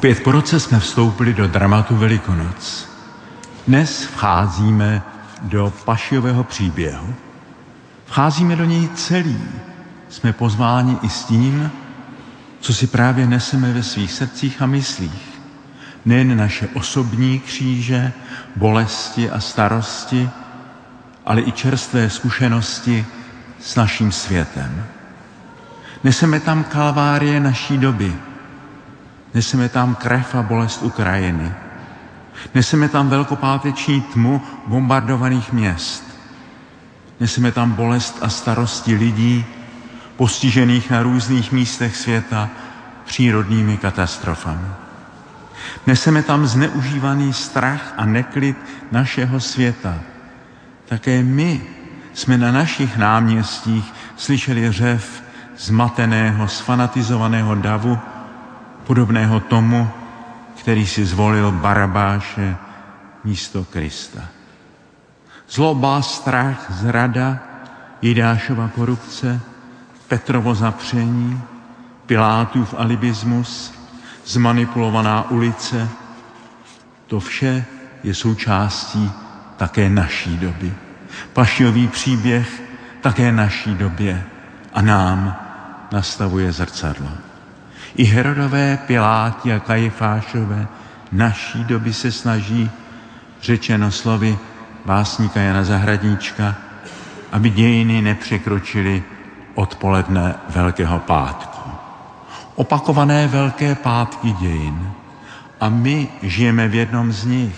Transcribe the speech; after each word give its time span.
Opět 0.00 0.22
po 0.22 0.32
roce 0.32 0.60
jsme 0.60 0.80
vstoupili 0.80 1.34
do 1.34 1.48
dramatu 1.48 1.96
Velikonoc. 1.96 2.88
Dnes 3.66 4.04
vcházíme 4.04 5.02
do 5.42 5.72
pašiového 5.84 6.44
příběhu. 6.44 7.14
Vcházíme 8.06 8.56
do 8.56 8.64
něj 8.64 8.88
celý. 8.94 9.38
Jsme 10.08 10.32
pozváni 10.32 10.96
i 11.02 11.08
s 11.08 11.24
tím, 11.24 11.70
co 12.60 12.74
si 12.74 12.86
právě 12.86 13.26
neseme 13.26 13.72
ve 13.72 13.82
svých 13.82 14.12
srdcích 14.12 14.62
a 14.62 14.66
myslích. 14.66 15.40
Nejen 16.04 16.36
naše 16.36 16.68
osobní 16.74 17.38
kříže, 17.40 18.12
bolesti 18.56 19.30
a 19.30 19.40
starosti, 19.40 20.30
ale 21.26 21.42
i 21.42 21.52
čerstvé 21.52 22.10
zkušenosti 22.10 23.06
s 23.60 23.76
naším 23.76 24.12
světem. 24.12 24.84
Neseme 26.04 26.40
tam 26.40 26.64
kalvárie 26.64 27.40
naší 27.40 27.78
doby. 27.78 28.29
Neseme 29.34 29.68
tam 29.68 29.94
krev 29.94 30.34
a 30.34 30.42
bolest 30.42 30.82
Ukrajiny. 30.82 31.52
Neseme 32.54 32.88
tam 32.88 33.08
velkopáteční 33.08 34.00
tmu 34.00 34.42
bombardovaných 34.66 35.52
měst. 35.52 36.04
Neseme 37.20 37.52
tam 37.52 37.72
bolest 37.72 38.18
a 38.20 38.28
starosti 38.28 38.94
lidí, 38.94 39.44
postižených 40.16 40.90
na 40.90 41.02
různých 41.02 41.52
místech 41.52 41.96
světa 41.96 42.48
přírodními 43.04 43.76
katastrofami. 43.76 44.68
Neseme 45.86 46.22
tam 46.22 46.46
zneužívaný 46.46 47.32
strach 47.32 47.94
a 47.96 48.04
neklid 48.04 48.56
našeho 48.92 49.40
světa. 49.40 49.98
Také 50.88 51.22
my 51.22 51.62
jsme 52.14 52.38
na 52.38 52.52
našich 52.52 52.96
náměstích 52.96 53.94
slyšeli 54.16 54.72
řev 54.72 55.22
zmateného, 55.58 56.48
sfanatizovaného 56.48 57.54
davu, 57.54 57.98
podobného 58.90 59.40
tomu, 59.40 59.90
který 60.60 60.86
si 60.86 61.06
zvolil 61.06 61.52
Barabáše 61.52 62.56
místo 63.24 63.64
Krista. 63.64 64.20
Zloba, 65.50 66.02
strach, 66.02 66.66
zrada, 66.70 67.38
Jidášova 68.02 68.68
korupce, 68.68 69.40
Petrovo 70.08 70.54
zapření, 70.54 71.40
Pilátův 72.06 72.74
alibismus, 72.78 73.74
zmanipulovaná 74.26 75.30
ulice, 75.30 75.88
to 77.06 77.20
vše 77.20 77.64
je 78.02 78.14
součástí 78.14 79.12
také 79.56 79.88
naší 79.88 80.36
doby. 80.36 80.74
Pašiový 81.32 81.88
příběh 81.88 82.62
také 83.00 83.32
naší 83.32 83.74
době 83.74 84.24
a 84.72 84.82
nám 84.82 85.36
nastavuje 85.92 86.52
zrcadlo. 86.52 87.29
I 87.96 88.04
Herodové, 88.04 88.78
Piláti 88.86 89.52
a 89.52 89.58
Kajifášové 89.58 90.66
naší 91.12 91.64
doby 91.64 91.92
se 91.92 92.12
snaží, 92.12 92.70
řečeno 93.42 93.90
slovy 93.90 94.38
básníka 94.86 95.40
Jana 95.40 95.64
Zahradníčka, 95.64 96.54
aby 97.32 97.50
dějiny 97.50 98.02
nepřekročily 98.02 99.02
odpoledne 99.54 100.34
Velkého 100.48 100.98
pátku. 100.98 101.70
Opakované 102.54 103.28
Velké 103.28 103.74
pátky 103.74 104.32
dějin. 104.32 104.92
A 105.60 105.68
my 105.68 106.08
žijeme 106.22 106.68
v 106.68 106.74
jednom 106.74 107.12
z 107.12 107.24
nich. 107.24 107.56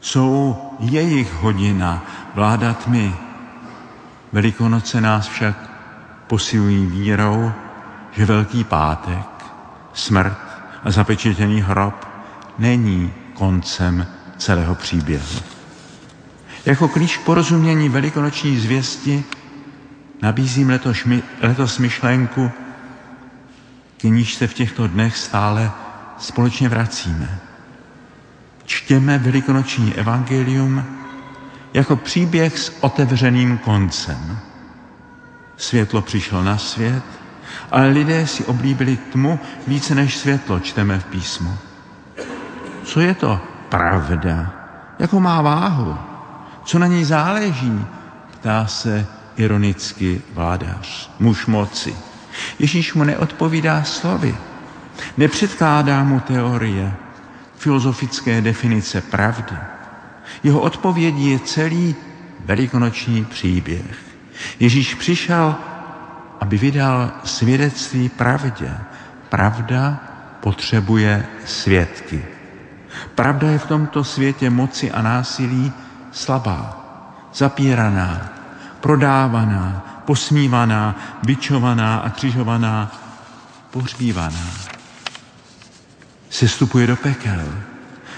Jsou 0.00 0.56
jejich 0.78 1.32
hodina 1.32 2.02
vládat 2.34 2.86
my. 2.86 3.14
Velikonoce 4.32 5.00
nás 5.00 5.28
však 5.28 5.70
posilují 6.26 6.86
vírou, 6.86 7.52
že 8.12 8.24
Velký 8.24 8.64
pátek, 8.64 9.26
smrt 9.92 10.38
a 10.84 10.90
zapečetěný 10.90 11.62
hrob 11.62 12.06
není 12.58 13.12
koncem 13.34 14.06
celého 14.38 14.74
příběhu. 14.74 15.40
Jako 16.66 16.88
klíč 16.88 17.16
k 17.16 17.24
porozumění 17.24 17.88
velikonoční 17.88 18.58
zvěsti 18.58 19.24
nabízím 20.22 20.70
letos, 20.70 20.98
letos 21.40 21.78
myšlenku, 21.78 22.50
k 24.00 24.02
níž 24.02 24.34
se 24.34 24.46
v 24.46 24.54
těchto 24.54 24.86
dnech 24.86 25.16
stále 25.16 25.70
společně 26.18 26.68
vracíme. 26.68 27.38
Čtěme 28.64 29.18
velikonoční 29.18 29.94
evangelium 29.94 30.84
jako 31.74 31.96
příběh 31.96 32.58
s 32.58 32.72
otevřeným 32.80 33.58
koncem. 33.58 34.38
Světlo 35.56 36.02
přišlo 36.02 36.42
na 36.42 36.58
svět, 36.58 37.02
ale 37.70 37.88
lidé 37.88 38.26
si 38.26 38.44
oblíbili 38.44 38.96
tmu 38.96 39.40
více 39.66 39.94
než 39.94 40.16
světlo, 40.16 40.60
čteme 40.60 40.98
v 40.98 41.04
písmu. 41.04 41.58
Co 42.84 43.00
je 43.00 43.14
to 43.14 43.40
pravda? 43.68 44.52
Jakou 44.98 45.20
má 45.20 45.42
váhu? 45.42 45.98
Co 46.64 46.78
na 46.78 46.86
ní 46.86 47.04
záleží? 47.04 47.84
Ptá 48.30 48.66
se 48.66 49.06
ironicky 49.36 50.22
vládař, 50.34 51.10
muž 51.18 51.46
moci. 51.46 51.96
Ježíš 52.58 52.94
mu 52.94 53.04
neodpovídá 53.04 53.82
slovy, 53.82 54.36
nepředkládá 55.16 56.04
mu 56.04 56.20
teorie, 56.20 56.94
filozofické 57.56 58.40
definice 58.40 59.00
pravdy. 59.00 59.56
Jeho 60.42 60.60
odpovědí 60.60 61.30
je 61.30 61.38
celý 61.38 61.94
velikonoční 62.44 63.24
příběh. 63.24 63.96
Ježíš 64.60 64.94
přišel, 64.94 65.54
aby 66.42 66.58
vydal 66.58 67.10
svědectví 67.24 68.08
pravdě. 68.08 68.70
Pravda 69.28 70.00
potřebuje 70.40 71.26
svědky. 71.46 72.24
Pravda 73.14 73.50
je 73.50 73.58
v 73.58 73.66
tomto 73.66 74.04
světě 74.04 74.50
moci 74.50 74.90
a 74.90 75.02
násilí 75.02 75.72
slabá, 76.12 76.82
zapíraná, 77.34 78.32
prodávaná, 78.80 79.86
posmívaná, 80.04 80.96
byčovaná 81.22 81.98
a 81.98 82.10
křižovaná, 82.10 82.92
pohřbívaná. 83.70 84.46
Sestupuje 86.30 86.86
do 86.86 86.96
pekel. 86.96 87.46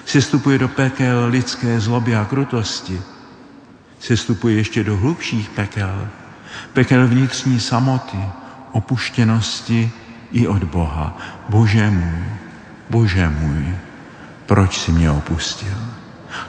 Sestupuje 0.04 0.58
do 0.58 0.68
pekel 0.68 1.26
lidské 1.28 1.80
zloby 1.80 2.16
a 2.16 2.24
krutosti. 2.24 3.02
Sestupuje 4.00 4.54
ještě 4.54 4.84
do 4.84 4.96
hlubších 4.96 5.48
pekel. 5.48 6.08
Pekel 6.72 7.08
vnitřní 7.08 7.60
samoty, 7.60 8.18
opuštěnosti 8.72 9.90
i 10.32 10.46
od 10.46 10.64
Boha. 10.64 11.18
Bože 11.48 11.90
můj, 11.90 12.24
Bože 12.90 13.28
můj, 13.28 13.76
proč 14.46 14.78
si 14.78 14.92
mě 14.92 15.10
opustil? 15.10 15.78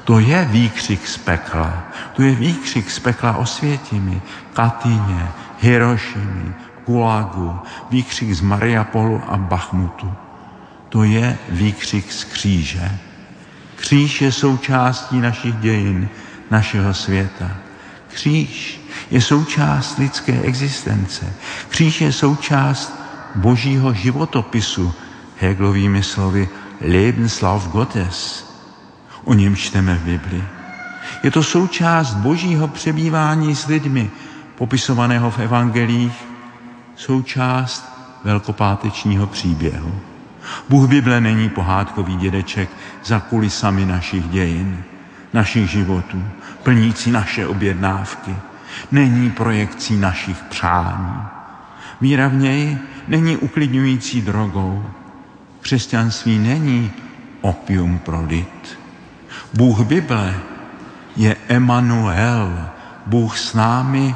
To 0.03 0.19
je 0.19 0.45
výkřik 0.45 1.07
z 1.07 1.17
pekla. 1.17 1.83
To 2.13 2.21
je 2.21 2.35
výkřik 2.35 2.91
z 2.91 2.99
pekla 2.99 3.37
Osvětimi, 3.37 4.21
Katyně, 4.53 5.27
Hirošimi, 5.59 6.53
Gulagu, 6.85 7.59
výkřik 7.89 8.33
z 8.33 8.41
Mariapolu 8.41 9.21
a 9.27 9.37
Bachmutu. 9.37 10.13
To 10.89 11.03
je 11.03 11.37
výkřik 11.49 12.11
z 12.11 12.23
kříže. 12.23 12.91
Kříž 13.75 14.21
je 14.21 14.31
součástí 14.31 15.21
našich 15.21 15.55
dějin, 15.55 16.09
našeho 16.51 16.93
světa. 16.93 17.51
Kříž 18.15 18.81
je 19.11 19.21
součást 19.21 19.97
lidské 19.97 20.41
existence. 20.41 21.33
Kříž 21.69 22.01
je 22.01 22.11
součást 22.11 22.99
božího 23.35 23.93
životopisu, 23.93 24.93
Hegelovými 25.39 26.03
slovy 26.03 26.49
Lebenslauf 26.81 27.67
Gottes. 27.67 28.45
O 29.23 29.33
něm 29.33 29.55
čteme 29.55 29.95
v 29.95 30.01
Bibli. 30.01 30.43
Je 31.23 31.31
to 31.31 31.43
součást 31.43 32.13
božího 32.13 32.67
přebývání 32.67 33.55
s 33.55 33.67
lidmi, 33.67 34.09
popisovaného 34.55 35.31
v 35.31 35.39
evangelích, 35.39 36.25
součást 36.95 37.85
velkopátečního 38.23 39.27
příběhu. 39.27 39.95
Bůh 40.69 40.89
Bible 40.89 41.21
není 41.21 41.49
pohádkový 41.49 42.15
dědeček 42.15 42.69
za 43.05 43.19
kulisami 43.19 43.85
našich 43.85 44.27
dějin, 44.27 44.83
našich 45.35 45.69
životů, 45.69 46.23
plnící 46.63 47.11
naše 47.11 47.47
objednávky. 47.47 48.35
Není 48.91 49.31
projekcí 49.31 49.97
našich 49.97 50.37
přání. 50.43 51.15
Víra 52.01 52.27
v 52.27 52.33
něj 52.33 52.77
není 53.07 53.37
uklidňující 53.37 54.21
drogou. 54.21 54.83
Křesťanství 55.61 56.39
není 56.39 56.91
opium 57.41 57.99
pro 57.99 58.25
lid. 58.25 58.79
Bůh 59.53 59.79
Bible 59.79 60.35
je 61.15 61.35
Emanuel, 61.47 62.69
Bůh 63.05 63.37
s 63.37 63.53
námi 63.53 64.15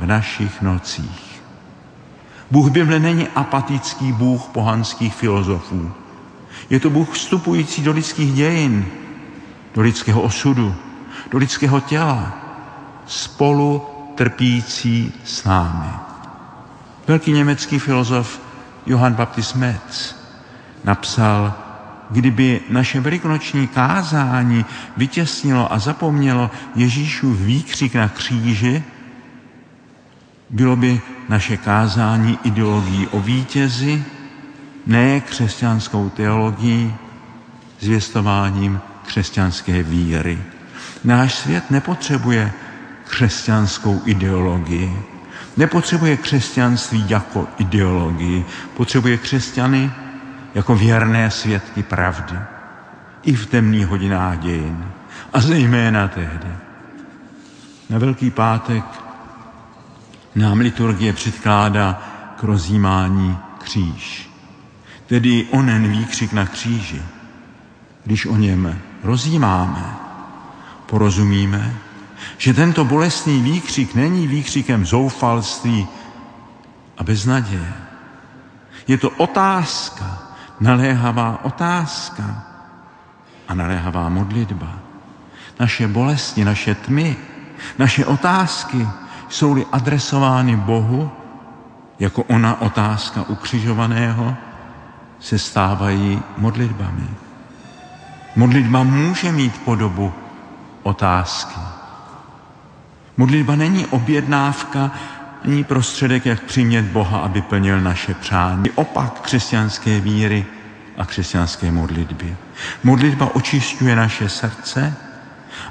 v 0.00 0.06
našich 0.06 0.62
nocích. 0.62 1.42
Bůh 2.50 2.70
Bible 2.70 3.00
není 3.00 3.28
apatický 3.28 4.12
Bůh 4.12 4.42
pohanských 4.52 5.14
filozofů. 5.14 5.92
Je 6.70 6.80
to 6.80 6.90
Bůh 6.90 7.10
vstupující 7.12 7.82
do 7.82 7.92
lidských 7.92 8.34
dějin, 8.34 8.86
do 9.76 9.82
lidského 9.82 10.22
osudu, 10.22 10.74
do 11.30 11.38
lidského 11.38 11.80
těla, 11.80 12.32
spolu 13.06 13.86
trpící 14.14 15.12
s 15.24 15.44
námi. 15.44 15.90
Velký 17.06 17.32
německý 17.32 17.78
filozof 17.78 18.40
Johann 18.86 19.14
Baptist 19.14 19.54
Metz 19.54 20.14
napsal 20.84 21.54
kdyby 22.10 22.60
naše 22.70 23.00
velikonoční 23.00 23.68
kázání 23.68 24.64
vytěsnilo 24.96 25.72
a 25.72 25.78
zapomnělo 25.78 26.50
Ježíšův 26.74 27.40
výkřik 27.40 27.94
na 27.94 28.08
kříži, 28.08 28.84
bylo 30.50 30.76
by 30.76 31.00
naše 31.28 31.56
kázání 31.56 32.38
ideologií 32.44 33.06
o 33.06 33.20
vítězi, 33.20 34.04
ne 34.86 35.20
křesťanskou 35.20 36.08
teologií, 36.08 36.94
zvěstováním 37.80 38.80
křesťanské 39.06 39.82
víry. 39.82 40.38
Náš 41.04 41.34
svět 41.34 41.70
nepotřebuje 41.70 42.52
křesťanskou 43.04 44.02
ideologii, 44.04 45.02
nepotřebuje 45.56 46.16
křesťanství 46.16 47.04
jako 47.08 47.48
ideologii, 47.58 48.44
potřebuje 48.76 49.18
křesťany 49.18 49.90
jako 50.54 50.76
věrné 50.76 51.30
svědky 51.30 51.82
pravdy. 51.82 52.38
I 53.22 53.34
v 53.34 53.46
temných 53.46 53.86
hodinách 53.86 54.38
dějin. 54.38 54.84
A 55.32 55.40
zejména 55.40 56.08
tehdy. 56.08 56.48
Na 57.90 57.98
Velký 57.98 58.30
pátek 58.30 58.84
nám 60.34 60.60
liturgie 60.60 61.12
předkládá 61.12 62.02
k 62.36 62.42
rozjímání 62.42 63.38
kříž. 63.58 64.30
Tedy 65.06 65.46
onen 65.50 65.88
výkřik 65.88 66.32
na 66.32 66.46
kříži. 66.46 67.02
Když 68.04 68.26
o 68.26 68.36
něm 68.36 68.78
rozjímáme, 69.02 69.96
porozumíme, 70.86 71.74
že 72.38 72.54
tento 72.54 72.84
bolestný 72.84 73.42
výkřik 73.42 73.94
není 73.94 74.26
výkřikem 74.26 74.86
zoufalství 74.86 75.88
a 76.98 77.04
beznaděje. 77.04 77.72
Je 78.88 78.98
to 78.98 79.10
otázka, 79.10 80.18
naléhavá 80.60 81.44
otázka 81.44 82.44
a 83.48 83.54
naléhavá 83.54 84.08
modlitba. 84.08 84.78
Naše 85.60 85.88
bolesti, 85.88 86.44
naše 86.44 86.74
tmy, 86.74 87.16
naše 87.78 88.06
otázky 88.06 88.88
jsou-li 89.28 89.66
adresovány 89.72 90.56
Bohu, 90.56 91.10
jako 91.98 92.22
ona 92.22 92.60
otázka 92.60 93.24
ukřižovaného, 93.28 94.36
se 95.20 95.38
stávají 95.38 96.22
modlitbami. 96.38 97.25
Modlitba 98.36 98.82
může 98.82 99.32
mít 99.32 99.58
podobu 99.64 100.12
otázky. 100.82 101.60
Modlitba 103.16 103.56
není 103.56 103.86
objednávka, 103.86 104.90
není 105.44 105.64
prostředek, 105.64 106.26
jak 106.26 106.42
přimět 106.42 106.84
Boha, 106.84 107.18
aby 107.18 107.42
plnil 107.42 107.80
naše 107.80 108.14
přání. 108.14 108.70
Opak 108.70 109.20
křesťanské 109.20 110.00
víry 110.00 110.44
a 110.96 111.04
křesťanské 111.04 111.70
modlitby. 111.70 112.36
Modlitba 112.84 113.34
očišťuje 113.34 113.96
naše 113.96 114.28
srdce, 114.28 114.94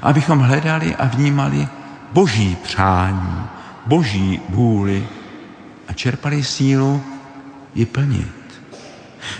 abychom 0.02 0.38
hledali 0.38 0.96
a 0.96 1.06
vnímali 1.06 1.68
boží 2.12 2.56
přání, 2.62 3.46
boží 3.86 4.40
vůli 4.48 5.08
a 5.88 5.92
čerpali 5.92 6.44
sílu 6.44 7.02
ji 7.74 7.86
plnit. 7.86 8.60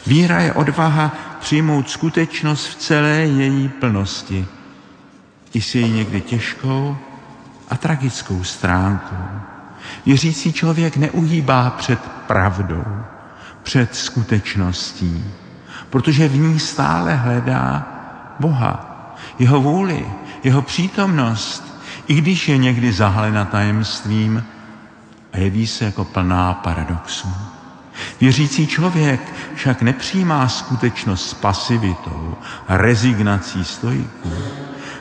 Víra 0.06 0.40
je 0.40 0.52
odvaha 0.52 1.12
přijmout 1.40 1.90
skutečnost 1.90 2.66
v 2.66 2.74
celé 2.74 3.16
její 3.16 3.68
plnosti, 3.68 4.46
i 5.54 5.60
s 5.60 5.74
její 5.74 5.92
někdy 5.92 6.20
těžkou 6.20 6.96
a 7.68 7.76
tragickou 7.76 8.44
stránkou. 8.44 9.16
Věřící 10.06 10.52
člověk 10.52 10.96
neuhýbá 10.96 11.70
před 11.70 11.98
pravdou, 12.26 12.84
před 13.62 13.94
skutečností, 13.94 15.24
protože 15.90 16.28
v 16.28 16.36
ní 16.36 16.58
stále 16.58 17.14
hledá 17.14 17.86
Boha, 18.40 18.92
jeho 19.38 19.60
vůli, 19.60 20.06
jeho 20.44 20.62
přítomnost, 20.62 21.76
i 22.06 22.14
když 22.14 22.48
je 22.48 22.58
někdy 22.58 22.92
zahalena 22.92 23.44
tajemstvím 23.44 24.44
a 25.32 25.38
jeví 25.38 25.66
se 25.66 25.84
jako 25.84 26.04
plná 26.04 26.54
paradoxů. 26.54 27.28
Věřící 28.20 28.66
člověk 28.66 29.20
však 29.54 29.82
nepřijímá 29.82 30.48
skutečnost 30.48 31.31
s 31.31 31.34
pasivitou 31.34 32.34
rezignací 32.69 33.64
stojiků. 33.64 34.32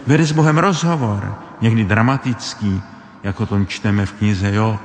Vede 0.07 0.25
s 0.25 0.31
Bohem 0.31 0.57
rozhovor, 0.57 1.35
někdy 1.61 1.83
dramatický, 1.83 2.81
jako 3.23 3.45
to 3.45 3.65
čteme 3.65 4.05
v 4.05 4.11
knize 4.11 4.55
Job, 4.55 4.81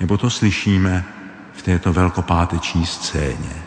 nebo 0.00 0.18
to 0.18 0.30
slyšíme 0.30 1.04
v 1.52 1.62
této 1.62 1.92
velkopáteční 1.92 2.86
scéně. 2.86 3.62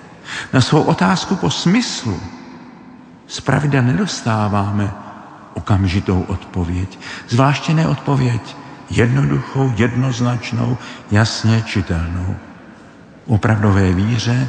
Na 0.54 0.62
svou 0.62 0.82
otázku 0.82 1.36
po 1.36 1.50
smyslu 1.50 2.20
zpravidla 3.28 3.82
nedostáváme 3.82 4.92
okamžitou 5.54 6.22
odpověď, 6.22 7.00
zvláště 7.28 7.74
ne 7.74 7.88
odpověď 7.88 8.56
jednoduchou, 8.90 9.74
jednoznačnou, 9.78 10.78
jasně 11.12 11.64
čitelnou. 11.66 12.36
Opravdové 13.28 13.94
víře 13.94 14.48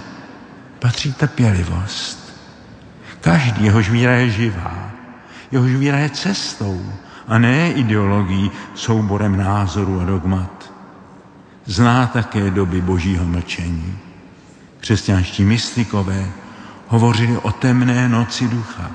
patří 0.79 1.13
trpělivost. 1.13 2.41
Každý, 3.21 3.65
jehož 3.65 3.91
víra 3.91 4.13
je 4.13 4.31
živá, 4.31 4.91
jehož 5.51 5.73
víra 5.73 5.99
je 5.99 6.11
cestou 6.11 6.93
a 7.29 7.39
ne 7.39 7.73
ideologií, 7.73 8.51
souborem 8.75 9.37
názoru 9.37 10.01
a 10.01 10.05
dogmat. 10.05 10.73
Zná 11.67 12.07
také 12.07 12.51
doby 12.51 12.81
božího 12.81 13.25
mlčení. 13.25 13.99
Křesťanští 14.81 15.45
mystikové 15.45 16.27
hovořili 16.89 17.39
o 17.39 17.53
temné 17.53 18.09
noci 18.09 18.49
ducha. 18.49 18.91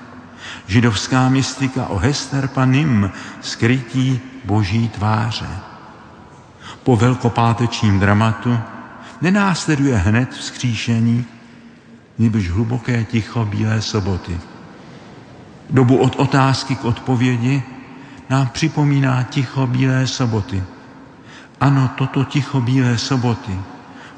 Židovská 0.67 1.29
mystika 1.29 1.87
o 1.87 1.97
Hester 1.97 2.47
Panim, 2.47 3.11
skrytí 3.41 4.19
boží 4.45 4.89
tváře. 4.89 5.49
Po 6.83 6.95
velkopátečním 6.95 7.99
dramatu 7.99 8.59
nenásleduje 9.23 9.97
hned 9.97 10.29
vzkříšení, 10.31 11.25
nebož 12.19 12.49
hluboké 12.49 13.03
ticho 13.03 13.45
Bílé 13.45 13.81
soboty. 13.81 14.37
Dobu 15.69 15.97
od 15.97 16.15
otázky 16.15 16.75
k 16.75 16.85
odpovědi 16.85 17.63
nám 18.29 18.47
připomíná 18.47 19.23
ticho 19.23 19.67
Bílé 19.67 20.07
soboty. 20.07 20.63
Ano, 21.59 21.89
toto 21.95 22.23
ticho 22.23 22.61
Bílé 22.61 22.97
soboty 22.97 23.55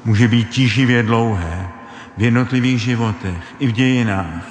může 0.04 0.28
být 0.28 0.48
tíživě 0.50 1.02
dlouhé 1.02 1.68
v 2.16 2.22
jednotlivých 2.22 2.80
životech 2.80 3.54
i 3.58 3.66
v 3.66 3.72
dějinách, 3.72 4.46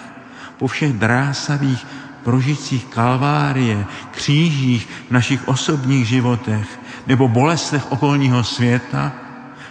po 0.58 0.68
všech 0.68 0.94
drásavých 0.94 1.88
prožitcích 2.24 2.86
kalvárie, 2.86 3.86
křížích 4.12 4.88
v 5.08 5.12
našich 5.12 5.48
osobních 5.48 6.08
životech 6.08 6.80
nebo 7.08 7.28
bolestech 7.28 7.92
okolního 7.92 8.44
světa, 8.44 9.25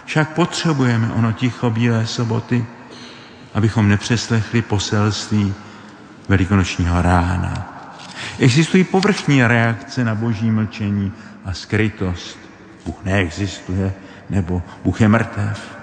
však 0.05 0.29
potřebujeme 0.29 1.13
ono 1.13 1.31
ticho 1.31 1.69
Bílé 1.69 2.07
soboty, 2.07 2.65
abychom 3.53 3.89
nepřeslechli 3.89 4.61
poselství 4.61 5.53
velikonočního 6.29 7.01
rána. 7.01 7.75
Existují 8.39 8.83
povrchní 8.83 9.43
reakce 9.43 10.03
na 10.03 10.15
boží 10.15 10.51
mlčení 10.51 11.13
a 11.45 11.53
skrytost. 11.53 12.39
Bůh 12.85 12.95
neexistuje, 13.05 13.93
nebo 14.29 14.61
Bůh 14.83 15.01
je 15.01 15.07
mrtev. 15.07 15.77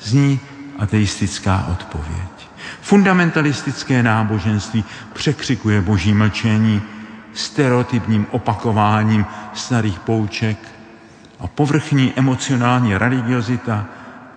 Zní 0.00 0.40
ateistická 0.78 1.66
odpověď. 1.70 2.48
Fundamentalistické 2.80 4.02
náboženství 4.02 4.84
překřikuje 5.12 5.80
boží 5.80 6.14
mlčení 6.14 6.82
stereotypním 7.34 8.26
opakováním 8.30 9.26
starých 9.54 9.98
pouček 9.98 10.58
a 11.40 11.46
povrchní 11.46 12.12
emocionální 12.16 12.96
religiozita 12.96 13.84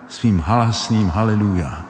svým 0.08 0.40
halasným 0.40 1.08
haleluja. 1.08 1.84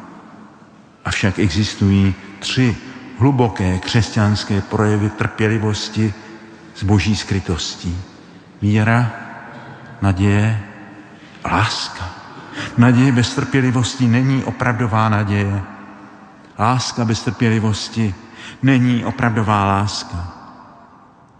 Avšak 1.04 1.38
existují 1.38 2.14
tři 2.38 2.76
hluboké 3.18 3.78
křesťanské 3.78 4.60
projevy 4.60 5.10
trpělivosti 5.10 6.14
s 6.74 6.82
boží 6.82 7.16
skrytostí. 7.16 7.98
Víra, 8.62 9.10
naděje, 10.02 10.60
láska. 11.52 12.10
Naděje 12.78 13.12
bez 13.12 13.34
trpělivosti 13.34 14.08
není 14.08 14.44
opravdová 14.44 15.08
naděje. 15.08 15.62
Láska 16.58 17.04
bez 17.04 17.22
trpělivosti 17.22 18.14
není 18.62 19.04
opravdová 19.04 19.64
láska. 19.64 20.32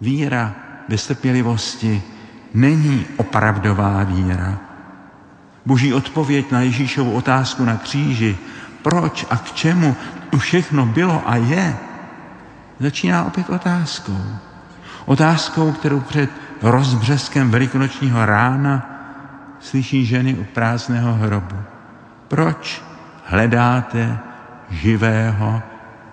Víra 0.01 0.55
bez 0.89 1.07
trpělivosti 1.07 2.03
není 2.55 3.07
opravdová 3.17 4.03
víra. 4.03 4.59
Boží 5.67 5.95
odpověď 5.95 6.51
na 6.51 6.61
Ježíšovu 6.61 7.13
otázku 7.13 7.65
na 7.65 7.77
kříži, 7.77 8.39
proč 8.83 9.27
a 9.31 9.37
k 9.37 9.53
čemu 9.53 9.97
to 10.31 10.39
všechno 10.39 10.87
bylo 10.87 11.23
a 11.27 11.37
je, 11.37 11.77
začíná 12.81 13.25
opět 13.25 13.51
otázkou. 13.51 14.21
Otázkou, 15.07 15.73
kterou 15.73 16.01
před 16.01 16.31
rozbřeskem 16.63 17.51
velikonočního 17.51 18.27
rána 18.27 18.91
slyší 19.61 20.07
ženy 20.07 20.35
u 20.35 20.45
prázdného 20.45 21.15
hrobu. 21.15 21.57
Proč 22.29 22.83
hledáte 23.25 24.19
živého 24.71 25.63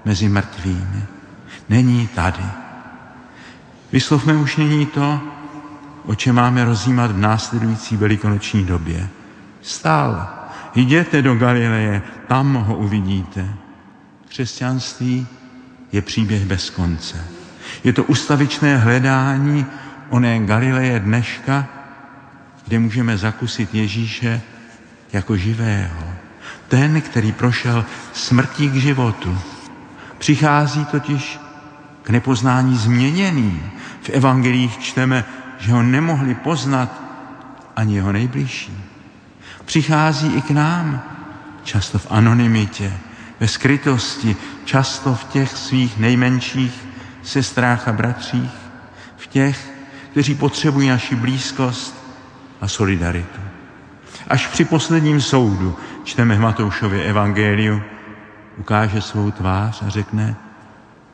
mezi 0.05 0.29
mrtvými. 0.29 1.05
Není 1.69 2.07
tady. 2.07 2.43
Vyslovme 3.91 4.33
už 4.33 4.57
nyní 4.57 4.85
to, 4.85 5.21
o 6.07 6.15
čem 6.15 6.35
máme 6.35 6.65
rozjímat 6.65 7.11
v 7.11 7.17
následující 7.17 7.97
velikonoční 7.97 8.65
době. 8.65 9.07
Stál, 9.61 10.27
jděte 10.75 11.21
do 11.21 11.35
Galileje, 11.35 12.01
tam 12.27 12.53
ho 12.53 12.75
uvidíte. 12.75 13.53
Křesťanství 14.29 15.27
je 15.91 16.01
příběh 16.01 16.45
bez 16.45 16.69
konce. 16.69 17.25
Je 17.83 17.93
to 17.93 18.03
ustavičné 18.03 18.77
hledání 18.77 19.65
oné 20.09 20.39
Galileje 20.39 20.99
dneška, 20.99 21.65
kde 22.67 22.79
můžeme 22.79 23.17
zakusit 23.17 23.75
Ježíše 23.75 24.41
jako 25.13 25.37
živého. 25.37 26.03
Ten, 26.67 27.01
který 27.01 27.31
prošel 27.31 27.85
smrtí 28.13 28.69
k 28.69 28.75
životu. 28.75 29.37
Přichází 30.17 30.85
totiž 30.85 31.39
k 32.03 32.09
nepoznání 32.09 32.77
změněný. 32.77 33.61
V 34.01 34.09
evangelích 34.09 34.77
čteme, 34.77 35.25
že 35.57 35.71
ho 35.71 35.83
nemohli 35.83 36.35
poznat 36.35 37.01
ani 37.75 37.95
jeho 37.95 38.11
nejbližší. 38.11 38.83
Přichází 39.65 40.35
i 40.35 40.41
k 40.41 40.51
nám, 40.51 41.01
často 41.63 41.99
v 41.99 42.07
anonymitě, 42.09 42.93
ve 43.39 43.47
skrytosti, 43.47 44.35
často 44.65 45.15
v 45.15 45.23
těch 45.23 45.57
svých 45.57 45.97
nejmenších 45.97 46.87
sestrách 47.23 47.87
a 47.87 47.91
bratřích, 47.91 48.55
v 49.17 49.27
těch, 49.27 49.71
kteří 50.11 50.35
potřebují 50.35 50.89
naši 50.89 51.15
blízkost 51.15 51.95
a 52.61 52.67
solidaritu. 52.67 53.41
Až 54.27 54.47
při 54.47 54.65
posledním 54.65 55.21
soudu 55.21 55.77
čteme 56.03 56.35
v 56.35 56.39
Matoušově 56.39 57.03
evangeliu, 57.03 57.81
ukáže 58.57 59.01
svou 59.01 59.31
tvář 59.31 59.83
a 59.87 59.89
řekne, 59.89 60.35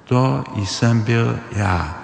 to 0.03 0.43
jsem 0.55 1.01
byl 1.01 1.39
já, 1.51 1.97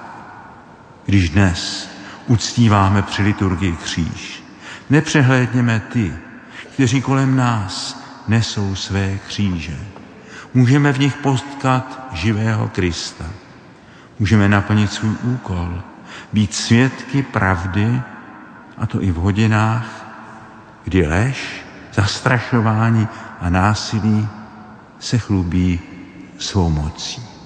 když 1.06 1.30
dnes 1.30 1.90
uctíváme 2.30 3.02
při 3.02 3.24
liturgii 3.24 3.76
kříž. 3.76 4.44
Nepřehlédněme 4.90 5.80
ty, 5.80 6.14
kteří 6.74 7.02
kolem 7.02 7.36
nás 7.36 8.04
nesou 8.28 8.76
své 8.76 9.18
kříže. 9.28 9.78
Můžeme 10.54 10.94
v 10.94 11.00
nich 11.00 11.18
potkat 11.18 12.08
živého 12.12 12.68
Krista. 12.68 13.26
Můžeme 14.20 14.50
naplnit 14.50 14.94
svůj 14.94 15.16
úkol, 15.24 15.82
být 16.34 16.54
svědky 16.54 17.24
pravdy, 17.24 18.02
a 18.78 18.86
to 18.86 19.04
i 19.04 19.12
v 19.12 19.16
hodinách, 19.16 20.06
kdy 20.84 21.08
lež, 21.08 21.66
zastrašování 21.94 23.08
a 23.42 23.50
násilí 23.50 24.28
se 25.00 25.18
chlubí 25.18 25.80
svou 26.38 26.70
mocí. 26.70 27.39